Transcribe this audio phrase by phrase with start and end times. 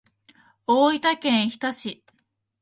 [0.65, 2.03] 大分県日田市